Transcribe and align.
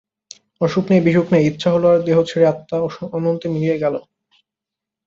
অসুখ 0.61 0.83
নেই 0.91 1.01
বিসুখ 1.05 1.25
নাই, 1.33 1.43
ইচ্ছা 1.45 1.69
হল 1.73 1.83
আর 1.91 1.99
দেহ 2.07 2.17
ছেড়ে 2.29 2.45
আত্মা 2.47 2.77
অনন্তে 3.17 3.47
মিশিয়া 3.53 3.77
গেল। 3.83 3.95